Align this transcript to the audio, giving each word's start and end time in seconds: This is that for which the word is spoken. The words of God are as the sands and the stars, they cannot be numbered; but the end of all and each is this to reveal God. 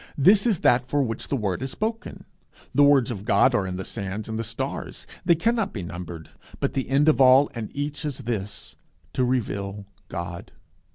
This 0.17 0.47
is 0.47 0.61
that 0.61 0.83
for 0.83 1.03
which 1.03 1.27
the 1.27 1.35
word 1.37 1.61
is 1.61 1.69
spoken. 1.69 2.25
The 2.73 2.81
words 2.83 3.11
of 3.11 3.23
God 3.23 3.53
are 3.53 3.67
as 3.67 3.75
the 3.75 3.85
sands 3.85 4.27
and 4.27 4.39
the 4.39 4.43
stars, 4.43 5.05
they 5.25 5.35
cannot 5.35 5.73
be 5.73 5.83
numbered; 5.83 6.31
but 6.59 6.73
the 6.73 6.89
end 6.89 7.07
of 7.07 7.21
all 7.21 7.51
and 7.53 7.69
each 7.75 8.03
is 8.03 8.17
this 8.17 8.75
to 9.13 9.23
reveal 9.23 9.85
God. 10.07 10.51